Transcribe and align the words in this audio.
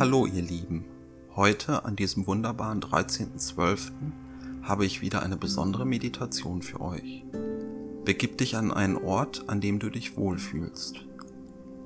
Hallo 0.00 0.24
ihr 0.24 0.40
Lieben, 0.40 0.86
heute 1.36 1.84
an 1.84 1.94
diesem 1.94 2.26
wunderbaren 2.26 2.80
13.12. 2.80 3.92
habe 4.62 4.86
ich 4.86 5.02
wieder 5.02 5.22
eine 5.22 5.36
besondere 5.36 5.84
Meditation 5.84 6.62
für 6.62 6.80
euch. 6.80 7.26
Begib 8.06 8.38
dich 8.38 8.56
an 8.56 8.72
einen 8.72 8.96
Ort, 8.96 9.44
an 9.48 9.60
dem 9.60 9.78
du 9.78 9.90
dich 9.90 10.16
wohlfühlst. 10.16 11.04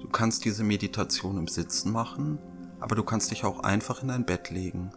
Du 0.01 0.09
kannst 0.11 0.45
diese 0.45 0.63
Meditation 0.63 1.39
im 1.39 1.49
Sitzen 1.49 1.91
machen, 1.91 2.39
aber 2.79 2.95
du 2.95 3.03
kannst 3.03 3.33
dich 3.33 3.43
auch 3.43 3.65
einfach 3.65 4.01
in 4.03 4.07
dein 4.07 4.25
Bett 4.25 4.49
legen. 4.51 4.93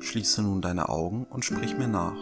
Schließe 0.00 0.42
nun 0.42 0.60
deine 0.60 0.88
Augen 0.88 1.28
und 1.30 1.44
sprich 1.44 1.78
mir 1.78 1.86
nach. 1.86 2.18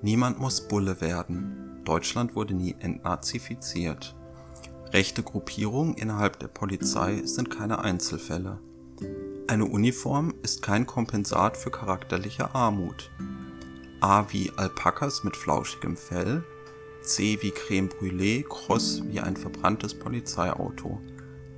Niemand 0.00 0.38
muss 0.38 0.68
Bulle 0.68 1.02
werden. 1.02 1.82
Deutschland 1.84 2.34
wurde 2.34 2.54
nie 2.54 2.74
entnazifiziert. 2.78 4.16
Rechte 4.94 5.22
Gruppierungen 5.22 5.96
innerhalb 5.96 6.38
der 6.38 6.48
Polizei 6.48 7.20
sind 7.26 7.50
keine 7.50 7.80
Einzelfälle. 7.80 8.58
Eine 9.48 9.66
Uniform 9.66 10.34
ist 10.42 10.62
kein 10.62 10.86
Kompensat 10.86 11.56
für 11.56 11.70
charakterliche 11.70 12.54
Armut. 12.54 13.10
A 14.00 14.26
wie 14.32 14.50
Alpakas 14.56 15.24
mit 15.24 15.36
flauschigem 15.36 15.96
Fell, 15.96 16.44
C 17.02 17.38
wie 17.40 17.52
Creme 17.52 17.88
Brûlée, 17.88 18.42
kross 18.42 19.02
wie 19.06 19.20
ein 19.20 19.36
verbranntes 19.36 19.98
Polizeiauto, 19.98 21.00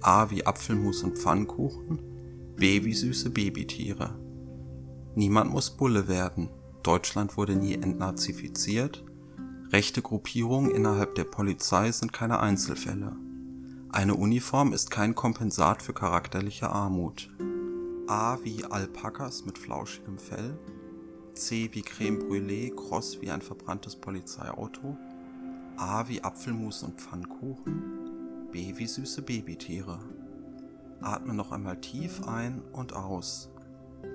A 0.03 0.31
wie 0.31 0.47
Apfelmus 0.47 1.03
und 1.03 1.19
Pfannkuchen, 1.19 2.55
B 2.57 2.85
wie 2.85 2.95
süße 2.95 3.31
Babytiere. 3.31 4.19
Niemand 5.15 5.51
muss 5.51 5.71
Bulle 5.71 6.09
werden. 6.09 6.51
Deutschland 6.83 7.37
wurde 7.37 7.57
nie 7.57 7.75
entnazifiziert. 7.75 9.05
Rechte 9.71 10.03
Gruppierungen 10.03 10.71
innerhalb 10.71 11.15
der 11.15 11.25
Polizei 11.25 11.91
sind 11.93 12.13
keine 12.13 12.41
Einzelfälle. 12.41 13.17
Eine 13.91 14.17
Uniform 14.17 14.75
ist 14.75 14.91
kein 14.91 15.15
Kompensat 15.15 15.83
für 15.83 15.95
charakterliche 15.95 16.69
Armut. 16.69 17.31
A 18.07 18.39
wie 18.45 18.63
Alpakas 18.65 19.47
mit 19.47 19.57
flauschigem 19.57 20.19
Fell, 20.19 20.59
C 21.33 21.71
wie 21.73 21.81
Creme 21.81 22.19
Brûlée, 22.19 22.75
kross 22.75 23.23
wie 23.23 23.31
ein 23.31 23.41
verbranntes 23.41 23.97
Polizeiauto, 23.97 24.99
A 25.79 26.07
wie 26.07 26.23
Apfelmus 26.23 26.83
und 26.83 27.01
Pfannkuchen, 27.01 28.49
B 28.53 28.75
wie 28.77 28.87
süße 28.87 29.23
Babytiere. 29.23 29.99
Atme 31.01 31.33
noch 31.33 31.51
einmal 31.51 31.81
tief 31.81 32.23
ein 32.29 32.61
und 32.73 32.93
aus. 32.93 33.51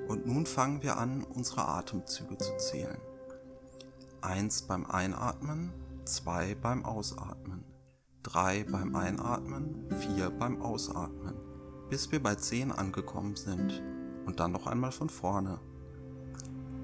Und 0.07 0.27
nun 0.27 0.45
fangen 0.45 0.83
wir 0.83 0.97
an, 0.97 1.23
unsere 1.23 1.67
Atemzüge 1.67 2.37
zu 2.37 2.55
zählen. 2.57 2.99
Eins 4.21 4.61
beim 4.61 4.85
Einatmen, 4.85 5.73
zwei 6.05 6.53
beim 6.53 6.85
Ausatmen. 6.85 7.72
3 8.23 8.65
beim 8.71 8.95
Einatmen, 8.95 9.85
4 9.99 10.29
beim 10.31 10.61
Ausatmen, 10.61 11.35
bis 11.89 12.11
wir 12.11 12.23
bei 12.23 12.35
10 12.35 12.71
angekommen 12.71 13.35
sind 13.35 13.83
und 14.25 14.39
dann 14.39 14.51
noch 14.51 14.67
einmal 14.67 14.91
von 14.91 15.09
vorne. 15.09 15.59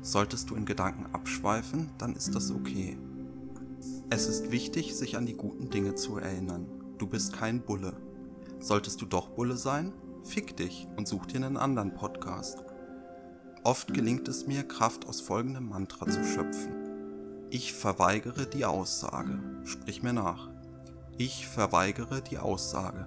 Solltest 0.02 0.50
du 0.50 0.56
in 0.56 0.66
Gedanken 0.66 1.08
abschweifen, 1.14 1.92
dann 1.98 2.16
ist 2.16 2.36
das 2.36 2.52
okay. 2.52 2.98
Es 4.10 4.28
ist 4.28 4.52
wichtig, 4.52 4.96
sich 4.96 5.18
an 5.18 5.26
die 5.26 5.36
guten 5.36 5.70
Dinge 5.70 5.96
zu 5.96 6.18
erinnern. 6.18 6.68
Du 6.98 7.08
bist 7.08 7.34
kein 7.34 7.62
Bulle. 7.62 7.96
Solltest 8.60 9.02
du 9.02 9.06
doch 9.06 9.30
Bulle 9.30 9.56
sein, 9.56 9.94
fick 10.24 10.58
dich 10.58 10.88
und 10.98 11.08
such 11.08 11.26
dir 11.28 11.38
einen 11.38 11.58
anderen 11.58 11.94
Podcast. 11.94 12.64
Oft 13.64 13.94
gelingt 13.94 14.28
es 14.28 14.48
mir, 14.48 14.64
Kraft 14.64 15.08
aus 15.08 15.22
folgendem 15.22 15.70
Mantra 15.70 16.08
zu 16.08 16.24
schöpfen. 16.24 16.74
Ich 17.50 17.74
verweigere 17.74 18.46
die 18.46 18.66
Aussage. 18.66 19.40
Sprich 19.64 20.04
mir 20.04 20.14
nach. 20.14 20.50
Ich 21.22 21.50
verweigere 21.50 22.22
die 22.22 22.38
Aussage 22.38 23.06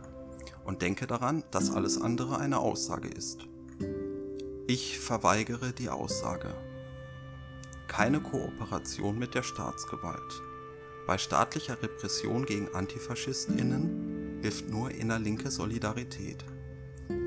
und 0.66 0.82
denke 0.82 1.06
daran, 1.06 1.44
dass 1.50 1.70
alles 1.70 1.98
andere 1.98 2.36
eine 2.36 2.58
Aussage 2.58 3.08
ist. 3.08 3.48
Ich 4.66 4.98
verweigere 4.98 5.72
die 5.72 5.88
Aussage. 5.88 6.54
Keine 7.88 8.20
Kooperation 8.20 9.18
mit 9.18 9.34
der 9.34 9.42
Staatsgewalt. 9.42 10.42
Bei 11.06 11.16
staatlicher 11.16 11.82
Repression 11.82 12.44
gegen 12.44 12.68
Antifaschistinnen 12.74 14.40
hilft 14.42 14.68
nur 14.68 14.90
innerlinke 14.90 15.50
Solidarität. 15.50 16.44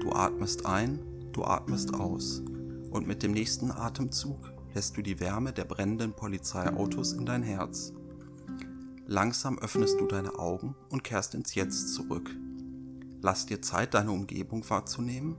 Du 0.02 0.12
atmest 0.12 0.68
ein, 0.68 1.00
du 1.32 1.46
atmest 1.46 1.96
aus 1.96 2.44
und 2.92 3.08
mit 3.08 3.24
dem 3.24 3.32
nächsten 3.32 3.72
Atemzug 3.72 4.52
lässt 4.76 4.96
du 4.96 5.02
die 5.02 5.20
Wärme 5.20 5.52
der 5.52 5.66
brennenden 5.66 6.14
Polizeiautos 6.14 7.14
in 7.14 7.26
dein 7.26 7.42
Herz. 7.42 7.92
Langsam 9.08 9.60
öffnest 9.60 10.00
du 10.00 10.08
deine 10.08 10.40
Augen 10.40 10.76
und 10.90 11.04
kehrst 11.04 11.36
ins 11.36 11.54
Jetzt 11.54 11.94
zurück. 11.94 12.36
Lass 13.22 13.46
dir 13.46 13.62
Zeit, 13.62 13.94
deine 13.94 14.12
Umgebung 14.12 14.68
wahrzunehmen 14.70 15.38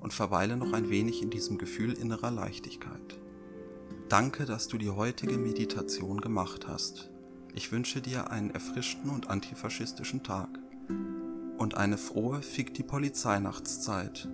und 0.00 0.12
verweile 0.12 0.56
noch 0.56 0.72
ein 0.72 0.88
wenig 0.88 1.22
in 1.22 1.30
diesem 1.30 1.58
Gefühl 1.58 1.92
innerer 1.92 2.30
Leichtigkeit. 2.30 3.18
Danke, 4.08 4.44
dass 4.44 4.68
du 4.68 4.78
die 4.78 4.90
heutige 4.90 5.36
Meditation 5.36 6.20
gemacht 6.20 6.68
hast. 6.68 7.10
Ich 7.54 7.72
wünsche 7.72 8.00
dir 8.00 8.30
einen 8.30 8.50
erfrischten 8.50 9.10
und 9.10 9.28
antifaschistischen 9.28 10.22
Tag 10.22 10.48
und 11.58 11.76
eine 11.76 11.98
frohe 11.98 12.40
Fick 12.40 12.72
die 12.74 12.84
Polizei 12.84 13.40
Nachtszeit. 13.40 14.28